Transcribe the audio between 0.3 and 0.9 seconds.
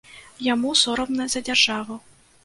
Яму